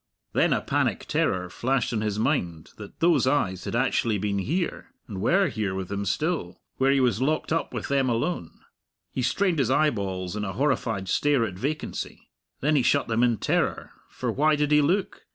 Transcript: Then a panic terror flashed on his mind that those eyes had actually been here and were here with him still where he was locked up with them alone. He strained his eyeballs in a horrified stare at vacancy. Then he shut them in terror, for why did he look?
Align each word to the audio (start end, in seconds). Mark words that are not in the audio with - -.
Then 0.33 0.51
a 0.51 0.61
panic 0.61 1.05
terror 1.05 1.47
flashed 1.47 1.93
on 1.93 2.01
his 2.01 2.17
mind 2.17 2.71
that 2.77 3.01
those 3.01 3.27
eyes 3.27 3.65
had 3.65 3.75
actually 3.75 4.17
been 4.17 4.39
here 4.39 4.87
and 5.07 5.21
were 5.21 5.47
here 5.47 5.75
with 5.75 5.91
him 5.91 6.05
still 6.05 6.59
where 6.77 6.91
he 6.91 6.99
was 6.99 7.21
locked 7.21 7.53
up 7.53 7.71
with 7.71 7.87
them 7.87 8.09
alone. 8.09 8.61
He 9.11 9.21
strained 9.21 9.59
his 9.59 9.69
eyeballs 9.69 10.35
in 10.35 10.43
a 10.43 10.53
horrified 10.53 11.07
stare 11.07 11.43
at 11.45 11.53
vacancy. 11.53 12.31
Then 12.61 12.75
he 12.75 12.81
shut 12.81 13.07
them 13.09 13.21
in 13.21 13.37
terror, 13.37 13.91
for 14.09 14.31
why 14.31 14.55
did 14.55 14.71
he 14.71 14.81
look? 14.81 15.27